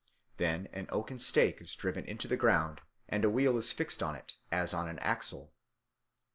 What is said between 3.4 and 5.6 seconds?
is fixed on it as on an axle.